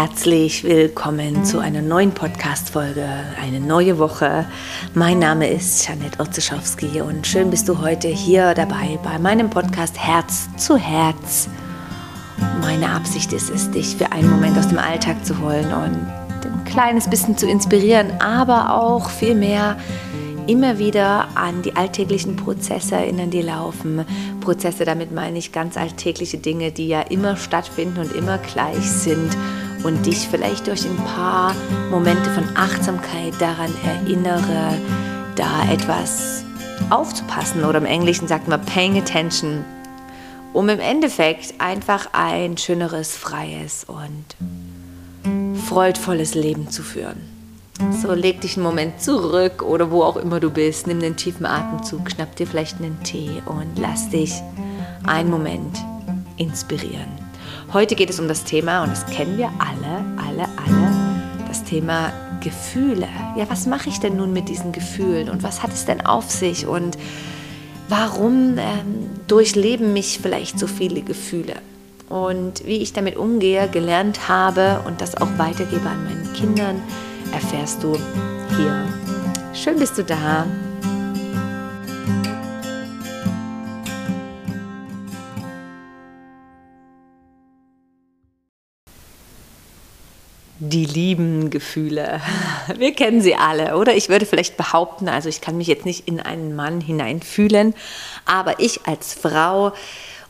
[0.00, 3.04] herzlich willkommen zu einer neuen Podcast-Folge,
[3.42, 4.46] eine neue Woche.
[4.94, 9.98] Mein Name ist Janette Otzeschowski und schön bist du heute hier dabei bei meinem Podcast
[9.98, 11.48] Herz zu Herz.
[12.60, 16.64] Meine Absicht ist es, dich für einen Moment aus dem Alltag zu holen und ein
[16.64, 19.78] kleines bisschen zu inspirieren, aber auch viel mehr
[20.46, 24.04] immer wieder an die alltäglichen Prozesse erinnern, die laufen.
[24.40, 29.36] Prozesse, damit meine ich ganz alltägliche Dinge, die ja immer stattfinden und immer gleich sind
[29.84, 31.54] und dich vielleicht durch ein paar
[31.90, 34.78] Momente von Achtsamkeit daran erinnere,
[35.36, 36.44] da etwas
[36.90, 39.64] aufzupassen oder im Englischen sagt man paying attention,
[40.52, 44.24] um im Endeffekt einfach ein schöneres, freies und
[45.68, 47.38] freudvolles Leben zu führen.
[47.92, 50.88] So, leg dich einen Moment zurück oder wo auch immer du bist.
[50.88, 54.32] Nimm einen tiefen Atemzug, schnapp dir vielleicht einen Tee und lass dich
[55.06, 55.78] einen Moment
[56.36, 57.17] inspirieren.
[57.70, 62.10] Heute geht es um das Thema, und das kennen wir alle, alle, alle, das Thema
[62.40, 63.08] Gefühle.
[63.36, 66.30] Ja, was mache ich denn nun mit diesen Gefühlen und was hat es denn auf
[66.30, 66.96] sich und
[67.88, 71.56] warum ähm, durchleben mich vielleicht so viele Gefühle?
[72.08, 76.82] Und wie ich damit umgehe, gelernt habe und das auch weitergebe an meinen Kindern,
[77.32, 77.98] erfährst du
[78.56, 78.86] hier.
[79.52, 80.46] Schön bist du da.
[90.70, 92.20] Die lieben Gefühle.
[92.76, 93.94] Wir kennen sie alle, oder?
[93.94, 97.74] Ich würde vielleicht behaupten, also ich kann mich jetzt nicht in einen Mann hineinfühlen,
[98.26, 99.72] aber ich als Frau,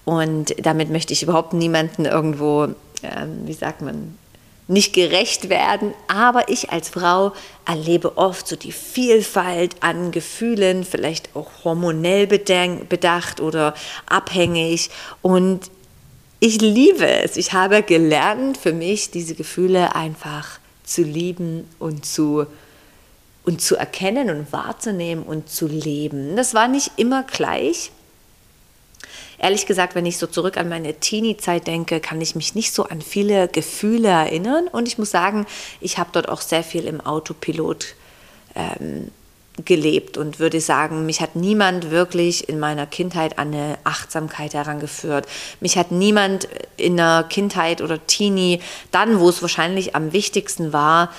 [0.05, 2.64] und damit möchte ich überhaupt niemanden irgendwo,
[3.03, 4.17] äh, wie sagt man,
[4.69, 7.33] nicht gerecht werden, aber ich als Frau
[7.67, 13.75] erlebe oft so die Vielfalt an Gefühlen, vielleicht auch hormonell bedacht oder
[14.06, 14.91] abhängig
[15.23, 15.70] und
[16.41, 17.36] ich liebe es.
[17.36, 22.47] Ich habe gelernt, für mich diese Gefühle einfach zu lieben und zu
[23.45, 26.36] und zu erkennen und wahrzunehmen und zu leben.
[26.36, 27.90] Das war nicht immer gleich,
[29.39, 32.84] ehrlich gesagt, wenn ich so zurück an meine Teenie-Zeit denke, kann ich mich nicht so
[32.84, 34.68] an viele Gefühle erinnern.
[34.68, 35.46] Und ich muss sagen,
[35.80, 37.95] ich habe dort auch sehr viel im Autopilot
[38.55, 39.11] ähm,
[39.64, 45.27] gelebt und würde sagen, mich hat niemand wirklich in meiner Kindheit an eine Achtsamkeit herangeführt.
[45.61, 48.61] Mich hat niemand in der Kindheit oder Teenie,
[48.91, 51.11] dann, wo es wahrscheinlich am wichtigsten war,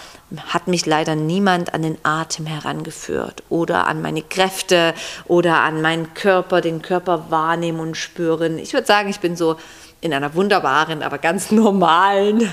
[0.48, 4.94] hat mich leider niemand an den Atem herangeführt oder an meine Kräfte
[5.26, 8.60] oder an meinen Körper, den Körper wahrnehmen und spüren.
[8.60, 9.58] Ich würde sagen, ich bin so
[10.02, 12.50] in einer wunderbaren, aber ganz normalen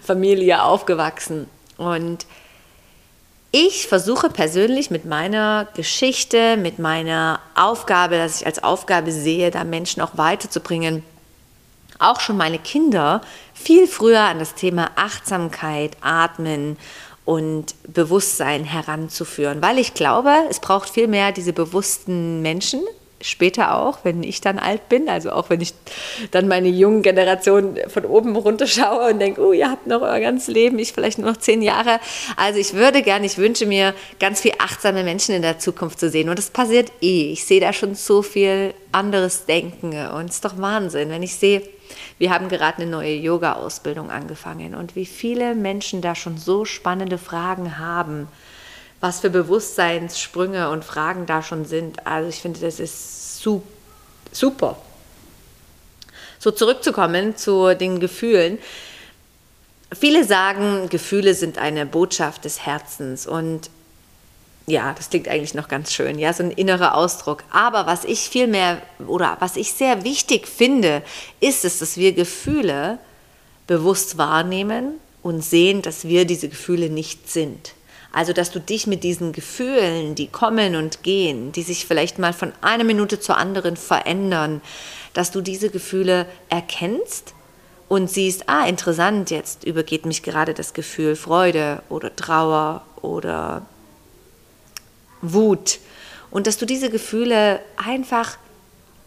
[0.00, 2.26] Familie aufgewachsen und
[3.50, 9.64] ich versuche persönlich mit meiner Geschichte, mit meiner Aufgabe, dass ich als Aufgabe sehe, da
[9.64, 11.02] Menschen auch weiterzubringen,
[11.98, 13.22] auch schon meine Kinder
[13.54, 16.76] viel früher an das Thema Achtsamkeit, Atmen
[17.24, 22.82] und Bewusstsein heranzuführen, weil ich glaube, es braucht viel mehr diese bewussten Menschen,
[23.20, 25.74] später auch, wenn ich dann alt bin, also auch wenn ich
[26.30, 30.48] dann meine jungen Generation von oben runterschaue und denke, oh, ihr habt noch euer ganzes
[30.48, 32.00] Leben, ich vielleicht nur noch zehn Jahre.
[32.36, 36.10] Also ich würde gerne, ich wünsche mir, ganz viel achtsame Menschen in der Zukunft zu
[36.10, 36.28] sehen.
[36.28, 37.32] Und das passiert eh.
[37.32, 41.34] Ich sehe da schon so viel anderes Denken und es ist doch Wahnsinn, wenn ich
[41.34, 41.62] sehe,
[42.18, 47.18] wir haben gerade eine neue Yoga-Ausbildung angefangen und wie viele Menschen da schon so spannende
[47.18, 48.28] Fragen haben
[49.00, 52.06] was für Bewusstseinssprünge und Fragen da schon sind.
[52.06, 53.42] Also ich finde, das ist
[54.32, 54.76] super.
[56.38, 58.58] So zurückzukommen zu den Gefühlen.
[59.98, 63.70] Viele sagen, Gefühle sind eine Botschaft des Herzens und
[64.66, 67.42] ja, das klingt eigentlich noch ganz schön, ja, so ein innerer Ausdruck.
[67.50, 71.02] Aber was ich viel mehr oder was ich sehr wichtig finde,
[71.40, 72.98] ist es, dass wir Gefühle
[73.66, 77.72] bewusst wahrnehmen und sehen, dass wir diese Gefühle nicht sind.
[78.12, 82.32] Also, dass du dich mit diesen Gefühlen, die kommen und gehen, die sich vielleicht mal
[82.32, 84.62] von einer Minute zur anderen verändern,
[85.12, 87.34] dass du diese Gefühle erkennst
[87.88, 93.66] und siehst, ah, interessant, jetzt übergeht mich gerade das Gefühl Freude oder Trauer oder
[95.20, 95.78] Wut.
[96.30, 98.36] Und dass du diese Gefühle einfach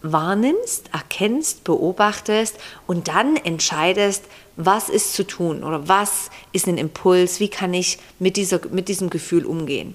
[0.02, 2.56] wahrnimmst, erkennst, beobachtest
[2.86, 4.24] und dann entscheidest,
[4.56, 8.88] was ist zu tun oder was ist ein Impuls, wie kann ich mit, dieser, mit
[8.88, 9.94] diesem Gefühl umgehen.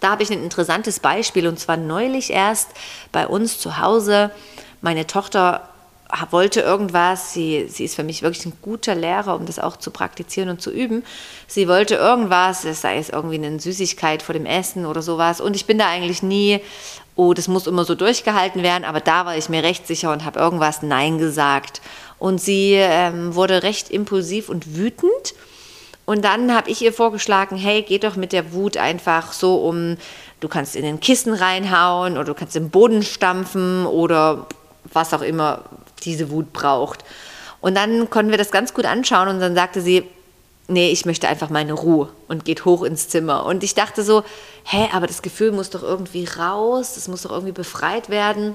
[0.00, 2.68] Da habe ich ein interessantes Beispiel und zwar neulich erst
[3.12, 4.30] bei uns zu Hause.
[4.80, 5.68] Meine Tochter
[6.30, 9.90] wollte irgendwas, sie, sie ist für mich wirklich ein guter Lehrer, um das auch zu
[9.90, 11.04] praktizieren und zu üben.
[11.46, 15.40] Sie wollte irgendwas, sei es irgendwie eine Süßigkeit vor dem Essen oder sowas.
[15.40, 16.60] Und ich bin da eigentlich nie,
[17.14, 20.24] oh, das muss immer so durchgehalten werden, aber da war ich mir recht sicher und
[20.24, 21.82] habe irgendwas Nein gesagt.
[22.18, 25.34] Und sie ähm, wurde recht impulsiv und wütend
[26.06, 29.98] Und dann habe ich ihr vorgeschlagen, hey, geh doch mit der Wut einfach so um,
[30.40, 34.46] du kannst in den Kissen reinhauen oder du kannst im Boden stampfen oder
[34.92, 35.64] was auch immer
[36.04, 37.04] diese Wut braucht.
[37.60, 40.04] Und dann konnten wir das ganz gut anschauen und dann sagte sie,
[40.68, 43.46] nee, ich möchte einfach meine Ruhe und geht hoch ins Zimmer.
[43.46, 44.22] Und ich dachte so,
[44.64, 48.54] hä, aber das Gefühl muss doch irgendwie raus, das muss doch irgendwie befreit werden.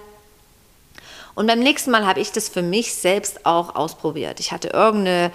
[1.35, 4.39] Und beim nächsten Mal habe ich das für mich selbst auch ausprobiert.
[4.39, 5.31] Ich hatte irgendeine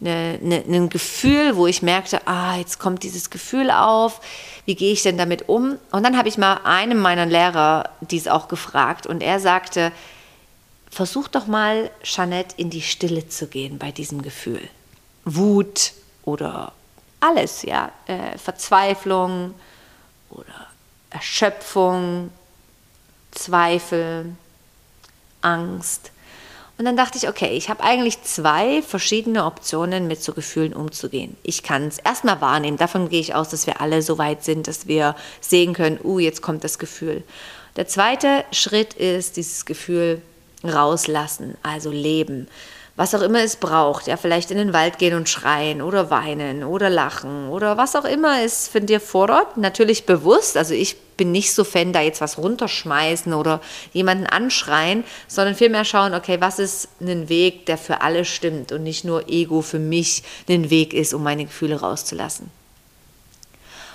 [0.00, 4.20] eine, eine, ein Gefühl, wo ich merkte, ah, jetzt kommt dieses Gefühl auf,
[4.64, 5.78] wie gehe ich denn damit um?
[5.90, 9.92] Und dann habe ich mal einem meiner Lehrer dies auch gefragt und er sagte,
[10.90, 14.68] versuch doch mal, Jeanette, in die Stille zu gehen bei diesem Gefühl.
[15.24, 15.92] Wut
[16.24, 16.72] oder
[17.20, 19.54] alles, ja, äh, Verzweiflung
[20.30, 20.66] oder
[21.10, 22.30] Erschöpfung,
[23.30, 24.32] Zweifel,
[25.42, 26.10] Angst.
[26.78, 31.36] Und dann dachte ich, okay, ich habe eigentlich zwei verschiedene Optionen, mit so Gefühlen umzugehen.
[31.42, 32.78] Ich kann es erstmal wahrnehmen.
[32.78, 36.18] Davon gehe ich aus, dass wir alle so weit sind, dass wir sehen können, uh,
[36.18, 37.22] jetzt kommt das Gefühl.
[37.76, 40.22] Der zweite Schritt ist dieses Gefühl
[40.64, 42.48] rauslassen, also leben
[43.00, 44.08] was auch immer es braucht.
[44.08, 48.04] Ja, vielleicht in den Wald gehen und schreien oder weinen oder lachen oder was auch
[48.04, 49.56] immer es von dir fordert.
[49.56, 50.58] Natürlich bewusst.
[50.58, 53.62] Also ich bin nicht so Fan, da jetzt was runterschmeißen oder
[53.94, 58.82] jemanden anschreien, sondern vielmehr schauen, okay, was ist ein Weg, der für alle stimmt und
[58.82, 62.50] nicht nur Ego für mich ein Weg ist, um meine Gefühle rauszulassen.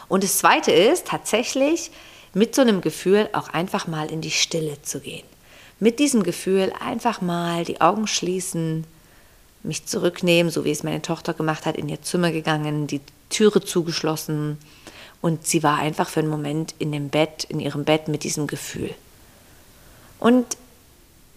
[0.07, 1.91] Und das Zweite ist tatsächlich
[2.33, 5.34] mit so einem Gefühl auch einfach mal in die Stille zu gehen.
[5.79, 8.85] Mit diesem Gefühl einfach mal die Augen schließen,
[9.63, 13.61] mich zurücknehmen, so wie es meine Tochter gemacht hat, in ihr Zimmer gegangen, die Türe
[13.61, 14.57] zugeschlossen
[15.21, 18.47] und sie war einfach für einen Moment in dem Bett, in ihrem Bett mit diesem
[18.47, 18.93] Gefühl.
[20.19, 20.45] Und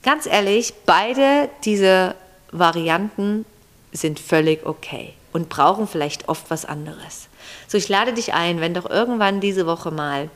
[0.03, 2.15] ganz ehrlich, beide diese
[2.53, 3.45] Varianten
[3.93, 7.29] sind völlig okay und brauchen vielleicht oft was anderes.
[7.67, 10.29] So, ich lade dich ein, wenn doch irgendwann diese Woche mal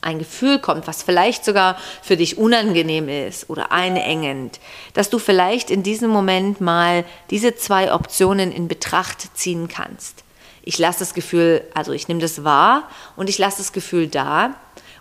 [0.00, 4.60] ein Gefühl kommt, was vielleicht sogar für dich unangenehm ist oder einengend,
[4.94, 10.24] dass du vielleicht in diesem Moment mal diese zwei Optionen in Betracht ziehen kannst.
[10.62, 14.54] Ich lasse das Gefühl, also ich nehme das wahr und ich lasse das Gefühl da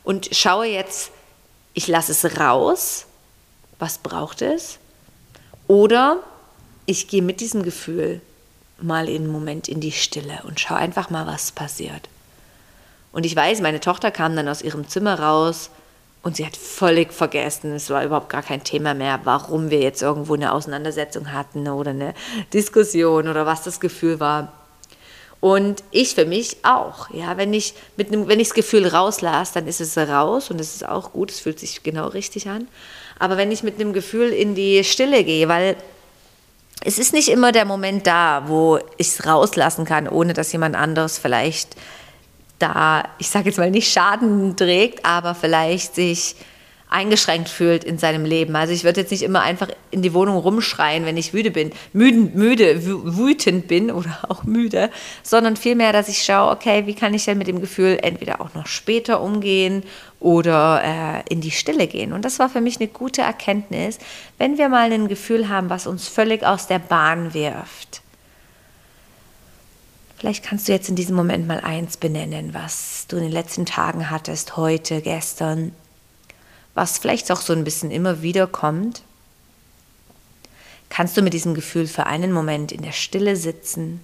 [0.03, 1.11] und schaue jetzt,
[1.73, 3.05] ich lasse es raus,
[3.77, 4.79] was braucht es?
[5.67, 6.17] Oder
[6.85, 8.21] ich gehe mit diesem Gefühl
[8.81, 12.09] mal in einen Moment in die Stille und schaue einfach mal, was passiert.
[13.12, 15.69] Und ich weiß, meine Tochter kam dann aus ihrem Zimmer raus
[16.24, 20.01] und sie hat völlig vergessen, es war überhaupt gar kein Thema mehr, warum wir jetzt
[20.01, 22.13] irgendwo eine Auseinandersetzung hatten oder eine
[22.54, 24.51] Diskussion oder was das Gefühl war.
[25.39, 27.09] Und ich für mich auch.
[27.12, 30.59] Ja, wenn ich mit einem, wenn ich das Gefühl rauslasse, dann ist es raus und
[30.59, 32.68] es ist auch gut, es fühlt sich genau richtig an.
[33.19, 35.75] Aber wenn ich mit einem Gefühl in die Stille gehe, weil
[36.83, 40.75] es ist nicht immer der Moment da, wo ich es rauslassen kann, ohne dass jemand
[40.75, 41.75] anderes vielleicht
[42.59, 46.36] da, ich sage jetzt mal, nicht Schaden trägt, aber vielleicht sich
[46.89, 48.56] eingeschränkt fühlt in seinem Leben.
[48.56, 51.71] Also ich würde jetzt nicht immer einfach in die Wohnung rumschreien, wenn ich müde bin,
[51.92, 52.86] müde, müde,
[53.18, 54.89] wütend bin oder auch müde,
[55.24, 58.54] sondern vielmehr, dass ich schaue, okay, wie kann ich denn mit dem Gefühl entweder auch
[58.54, 59.83] noch später umgehen
[60.19, 62.13] oder äh, in die Stille gehen.
[62.13, 64.00] Und das war für mich eine gute Erkenntnis,
[64.38, 68.01] wenn wir mal ein Gefühl haben, was uns völlig aus der Bahn wirft
[70.18, 73.68] Vielleicht kannst du jetzt in diesem Moment mal eins benennen, was du in den letzten
[73.68, 75.74] Tagen hattest, heute, gestern,
[76.74, 79.04] was vielleicht auch so ein bisschen immer wieder kommt.
[80.90, 84.04] Kannst du mit diesem Gefühl für einen Moment in der Stille sitzen,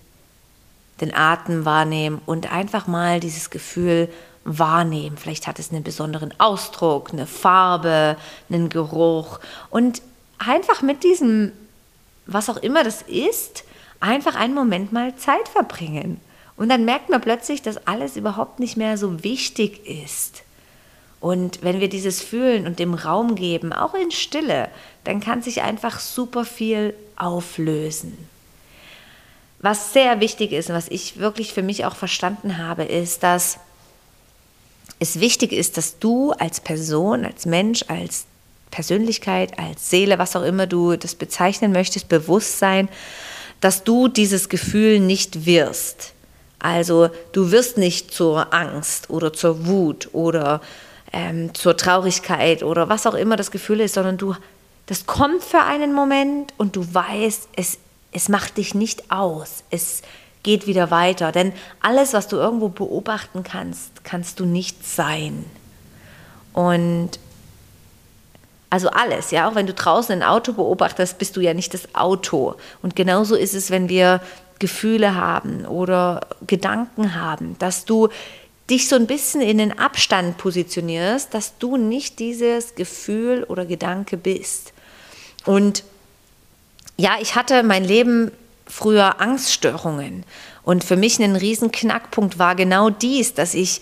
[1.01, 4.07] den Atem wahrnehmen und einfach mal dieses Gefühl
[4.43, 5.17] wahrnehmen.
[5.17, 8.17] Vielleicht hat es einen besonderen Ausdruck, eine Farbe,
[8.49, 9.39] einen Geruch
[9.71, 10.03] und
[10.37, 11.53] einfach mit diesem,
[12.27, 13.63] was auch immer das ist,
[14.03, 16.19] einfach einen Moment mal Zeit verbringen.
[16.57, 20.43] Und dann merkt man plötzlich, dass alles überhaupt nicht mehr so wichtig ist.
[21.19, 24.67] Und wenn wir dieses fühlen und dem Raum geben, auch in Stille,
[25.05, 28.17] dann kann sich einfach super viel auflösen.
[29.59, 33.57] Was sehr wichtig ist und was ich wirklich für mich auch verstanden habe, ist, dass
[34.99, 38.25] es wichtig ist, dass du als Person, als Mensch, als
[38.69, 42.89] Persönlichkeit, als Seele, was auch immer du das bezeichnen möchtest, Bewusstsein,
[43.63, 46.11] dass du dieses Gefühl nicht wirst.
[46.59, 50.59] Also du wirst nicht zur Angst oder zur Wut oder
[51.13, 54.35] ähm, zur Traurigkeit oder was auch immer das Gefühl ist, sondern du,
[54.87, 57.77] das kommt für einen Moment und du weißt, es,
[58.11, 59.63] es macht dich nicht aus.
[59.69, 60.01] Es
[60.43, 61.31] geht wieder weiter.
[61.31, 65.45] Denn alles, was du irgendwo beobachten kannst, kannst du nicht sein.
[66.51, 67.11] Und
[68.73, 71.93] also alles, ja, auch wenn du draußen ein Auto beobachtest, bist du ja nicht das
[71.93, 72.55] Auto.
[72.81, 74.19] Und genauso ist es, wenn wir
[74.57, 78.09] Gefühle haben oder Gedanken haben, dass du
[78.71, 84.17] dich so ein bisschen in den Abstand positionierst, dass du nicht dieses Gefühl oder Gedanke
[84.17, 84.73] bist.
[85.45, 85.83] Und
[86.97, 88.31] ja, ich hatte mein Leben
[88.65, 90.23] früher Angststörungen.
[90.63, 93.81] Und für mich ein riesen Knackpunkt war genau dies, dass ich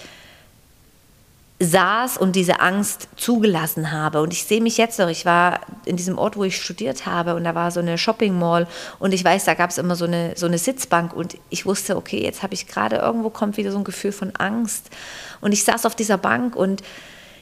[1.61, 4.21] saß und diese Angst zugelassen habe.
[4.21, 7.35] Und ich sehe mich jetzt noch, ich war in diesem Ort, wo ich studiert habe
[7.35, 10.05] und da war so eine Shopping Mall und ich weiß, da gab es immer so
[10.05, 13.71] eine, so eine Sitzbank und ich wusste, okay, jetzt habe ich gerade irgendwo kommt wieder
[13.71, 14.89] so ein Gefühl von Angst.
[15.39, 16.81] Und ich saß auf dieser Bank und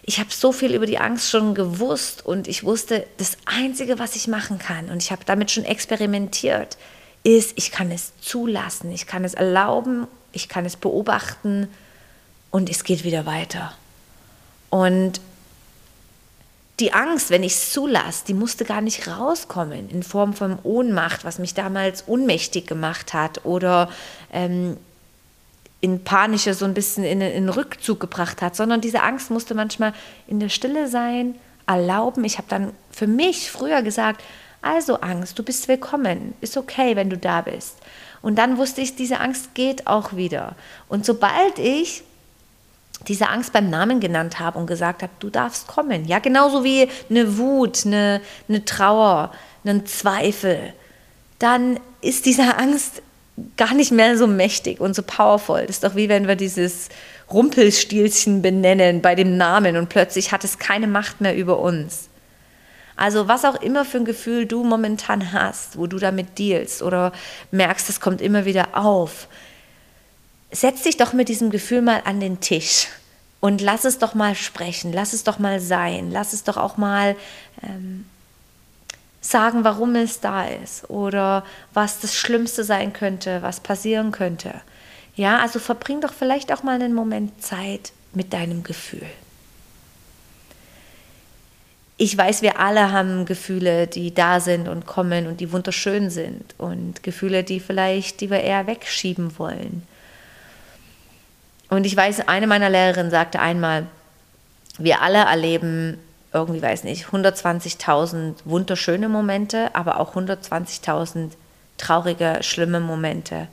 [0.03, 4.15] ich habe so viel über die Angst schon gewusst und ich wusste, das Einzige, was
[4.15, 6.77] ich machen kann, und ich habe damit schon experimentiert,
[7.23, 11.67] ist, ich kann es zulassen, ich kann es erlauben, ich kann es beobachten
[12.51, 13.73] und es geht wieder weiter.
[14.69, 15.21] Und
[16.79, 21.25] die Angst, wenn ich es zulasse, die musste gar nicht rauskommen in Form von Ohnmacht,
[21.25, 23.89] was mich damals ohnmächtig gemacht hat oder
[24.31, 24.77] ähm,
[25.81, 29.93] in panische so ein bisschen in, in Rückzug gebracht hat, sondern diese Angst musste manchmal
[30.27, 31.35] in der Stille sein,
[31.67, 32.23] erlauben.
[32.23, 34.21] Ich habe dann für mich früher gesagt,
[34.61, 37.77] also Angst, du bist willkommen, ist okay, wenn du da bist.
[38.21, 40.55] Und dann wusste ich, diese Angst geht auch wieder.
[40.89, 42.03] Und sobald ich
[43.07, 46.05] diese Angst beim Namen genannt habe und gesagt habe, du darfst kommen.
[46.05, 49.31] Ja, genauso wie eine Wut, eine, eine Trauer,
[49.63, 50.73] einen Zweifel.
[51.39, 53.01] Dann ist diese Angst
[53.57, 55.61] gar nicht mehr so mächtig und so powerful.
[55.61, 56.89] Das ist doch wie wenn wir dieses
[57.31, 62.09] Rumpelstilzchen benennen bei dem Namen und plötzlich hat es keine Macht mehr über uns.
[62.95, 67.13] Also was auch immer für ein Gefühl du momentan hast, wo du damit dealst oder
[67.51, 69.29] merkst, es kommt immer wieder auf,
[70.51, 72.87] setz dich doch mit diesem Gefühl mal an den Tisch
[73.39, 76.77] und lass es doch mal sprechen, lass es doch mal sein, lass es doch auch
[76.77, 77.15] mal
[77.63, 78.05] ähm,
[79.21, 84.53] sagen, warum es da ist oder was das Schlimmste sein könnte, was passieren könnte.
[85.15, 89.05] Ja, also verbring doch vielleicht auch mal einen Moment Zeit mit deinem Gefühl.
[91.97, 96.55] Ich weiß, wir alle haben Gefühle, die da sind und kommen und die wunderschön sind
[96.57, 99.83] und Gefühle, die vielleicht, die wir eher wegschieben wollen.
[101.69, 103.85] Und ich weiß, eine meiner Lehrerinnen sagte einmal,
[104.77, 105.97] wir alle erleben
[106.33, 111.31] irgendwie, weiß nicht, 120.000 wunderschöne Momente, aber auch 120.000
[111.77, 113.47] traurige, schlimme Momente.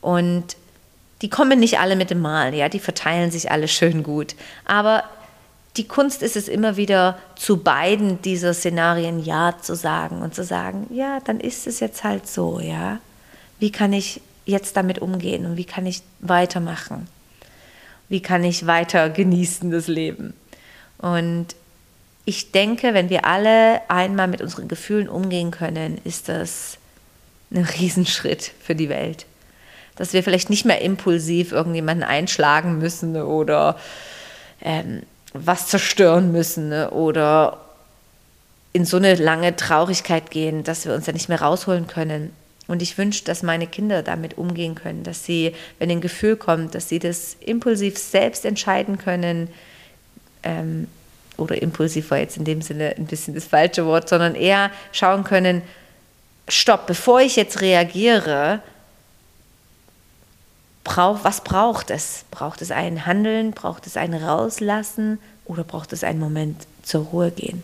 [0.00, 0.56] Und
[1.22, 4.34] die kommen nicht alle mit dem Mal, ja, die verteilen sich alle schön gut.
[4.64, 5.04] Aber
[5.76, 10.44] die Kunst ist es immer wieder zu beiden dieser Szenarien Ja zu sagen und zu
[10.44, 12.98] sagen, ja, dann ist es jetzt halt so, ja.
[13.58, 17.08] Wie kann ich jetzt damit umgehen und wie kann ich weitermachen?
[18.08, 20.34] Wie kann ich weiter genießen das Leben.
[20.98, 21.48] Und
[22.24, 26.78] ich denke, wenn wir alle einmal mit unseren Gefühlen umgehen können, ist das
[27.52, 29.26] ein Riesenschritt für die Welt.
[29.96, 33.78] Dass wir vielleicht nicht mehr impulsiv irgendjemanden einschlagen müssen oder
[34.60, 37.60] ähm, was zerstören müssen oder
[38.72, 42.32] in so eine lange Traurigkeit gehen, dass wir uns da nicht mehr rausholen können,
[42.68, 46.74] und ich wünsche, dass meine Kinder damit umgehen können, dass sie, wenn ein Gefühl kommt,
[46.74, 49.48] dass sie das impulsiv selbst entscheiden können.
[50.42, 50.88] Ähm,
[51.36, 55.22] oder impulsiv war jetzt in dem Sinne ein bisschen das falsche Wort, sondern eher schauen
[55.22, 55.62] können,
[56.48, 58.60] stopp, bevor ich jetzt reagiere,
[60.82, 62.24] brauch, was braucht es?
[62.30, 63.52] Braucht es ein Handeln?
[63.52, 65.18] Braucht es ein Rauslassen?
[65.44, 67.62] Oder braucht es einen Moment zur Ruhe gehen?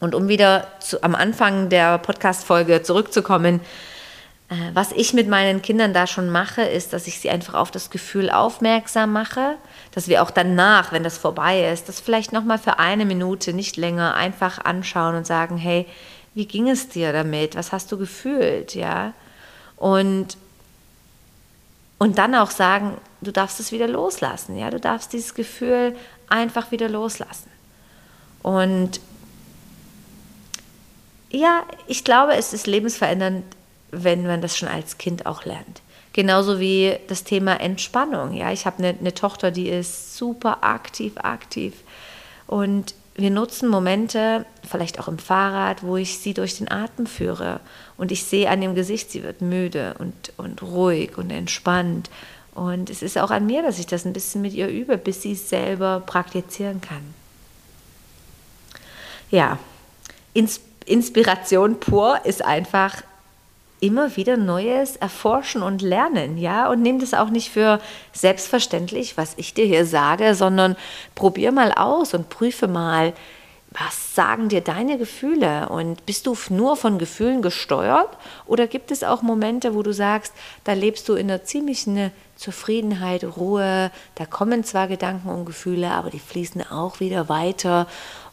[0.00, 3.60] Und um wieder zu, am Anfang der Podcast-Folge zurückzukommen,
[4.48, 7.70] äh, was ich mit meinen Kindern da schon mache, ist, dass ich sie einfach auf
[7.70, 9.56] das Gefühl aufmerksam mache,
[9.92, 13.76] dass wir auch danach, wenn das vorbei ist, das vielleicht nochmal für eine Minute, nicht
[13.76, 15.86] länger, einfach anschauen und sagen, hey,
[16.34, 17.56] wie ging es dir damit?
[17.56, 18.74] Was hast du gefühlt?
[18.74, 19.14] Ja.
[19.76, 20.36] Und,
[21.98, 24.58] und dann auch sagen, du darfst es wieder loslassen.
[24.58, 24.70] Ja.
[24.70, 25.96] Du darfst dieses Gefühl
[26.28, 27.50] einfach wieder loslassen.
[28.42, 29.00] Und
[31.36, 33.44] ja, ich glaube, es ist lebensverändernd,
[33.90, 35.82] wenn man das schon als Kind auch lernt.
[36.12, 38.32] Genauso wie das Thema Entspannung.
[38.32, 41.74] Ja, ich habe eine, eine Tochter, die ist super aktiv, aktiv.
[42.46, 47.60] Und wir nutzen Momente, vielleicht auch im Fahrrad, wo ich sie durch den Atem führe.
[47.98, 52.08] Und ich sehe an dem Gesicht, sie wird müde und, und ruhig und entspannt.
[52.54, 55.20] Und es ist auch an mir, dass ich das ein bisschen mit ihr übe, bis
[55.20, 57.14] sie es selber praktizieren kann.
[59.30, 59.58] Ja,
[60.32, 63.02] ins Inspiration pur ist einfach
[63.80, 67.80] immer wieder Neues erforschen und lernen, ja, und nimm das auch nicht für
[68.12, 70.76] selbstverständlich, was ich dir hier sage, sondern
[71.14, 73.12] probier mal aus und prüfe mal,
[73.78, 75.68] was sagen dir deine Gefühle?
[75.68, 78.08] Und bist du nur von Gefühlen gesteuert?
[78.46, 80.32] Oder gibt es auch Momente, wo du sagst,
[80.64, 86.10] da lebst du in einer ziemlichen Zufriedenheit, Ruhe, da kommen zwar Gedanken und Gefühle, aber
[86.10, 87.86] die fließen auch wieder weiter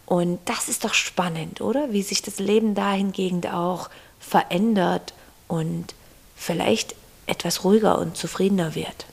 [0.06, 1.92] und das ist doch spannend, oder?
[1.92, 5.14] Wie sich das Leben dahingehend auch verändert
[5.48, 5.94] und
[6.36, 6.96] vielleicht
[7.26, 9.06] etwas ruhiger und zufriedener wird.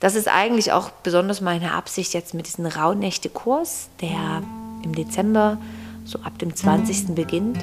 [0.00, 4.42] Das ist eigentlich auch besonders meine Absicht jetzt mit diesem Rauhnächte-Kurs, der
[4.84, 5.58] im Dezember
[6.04, 7.14] so ab dem 20.
[7.14, 7.58] beginnt.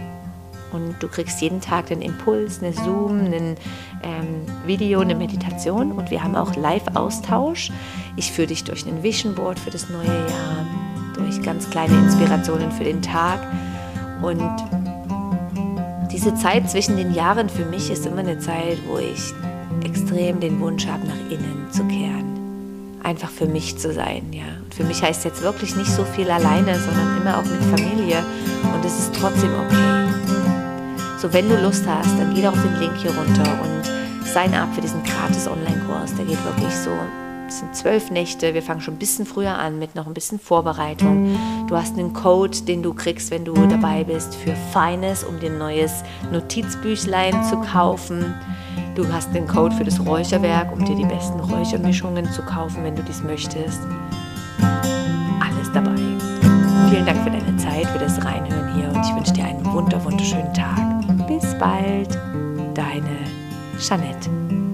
[0.73, 3.55] Und du kriegst jeden Tag den Impuls, eine Zoom, ein
[4.03, 5.93] ähm, Video, eine Meditation.
[5.93, 7.71] Und wir haben auch Live-Austausch.
[8.17, 10.67] Ich führe dich durch ein Vision Board für das neue Jahr,
[11.35, 13.39] durch ganz kleine Inspirationen für den Tag.
[14.21, 14.41] Und
[16.11, 19.33] diese Zeit zwischen den Jahren für mich ist immer eine Zeit, wo ich
[19.83, 22.25] extrem den Wunsch habe, nach innen zu kehren
[23.03, 24.23] einfach für mich zu sein.
[24.31, 24.45] Ja.
[24.63, 28.25] Und für mich heißt jetzt wirklich nicht so viel alleine, sondern immer auch mit Familie.
[28.73, 30.09] Und es ist trotzdem okay.
[31.21, 34.53] So, wenn du Lust hast, dann geh doch auf den Link hier runter und sign
[34.55, 36.15] up für diesen gratis Online-Kurs.
[36.15, 36.89] Der geht wirklich so,
[37.47, 38.53] es sind zwölf Nächte.
[38.53, 41.37] Wir fangen schon ein bisschen früher an mit noch ein bisschen Vorbereitung.
[41.67, 45.51] Du hast einen Code, den du kriegst, wenn du dabei bist, für Feines, um dir
[45.51, 48.33] ein neues Notizbüchlein zu kaufen.
[48.95, 52.95] Du hast den Code für das Räucherwerk, um dir die besten Räuchermischungen zu kaufen, wenn
[52.95, 53.81] du dies möchtest.
[55.39, 55.95] Alles dabei.
[56.89, 60.03] Vielen Dank für deine Zeit, für das Reinhören hier und ich wünsche dir einen wunder
[60.03, 61.27] wunderschönen Tag.
[61.27, 62.15] Bis bald,
[62.73, 63.17] deine
[63.79, 64.64] Jeanette.